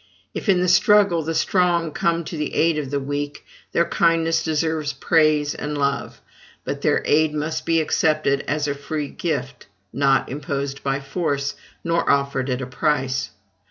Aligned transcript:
If, 0.33 0.49
in 0.49 0.61
the 0.61 0.67
struggle, 0.67 1.21
the 1.21 1.35
strong 1.35 1.91
come 1.91 2.23
to 2.23 2.35
the 2.35 2.55
aid 2.55 2.79
of 2.79 2.89
the 2.89 2.99
weak, 2.99 3.45
their 3.71 3.85
kindness 3.85 4.41
deserves 4.41 4.93
praise 4.93 5.53
and 5.53 5.77
love; 5.77 6.21
but 6.63 6.81
their 6.81 7.03
aid 7.05 7.35
must 7.35 7.67
be 7.67 7.79
accepted 7.79 8.43
as 8.47 8.67
a 8.67 8.73
free 8.73 9.09
gift, 9.09 9.67
not 9.93 10.27
imposed 10.27 10.81
by 10.81 11.01
force, 11.01 11.53
nor 11.83 12.09
offered 12.09 12.49
at 12.49 12.63
a 12.63 12.65
price. 12.65 13.29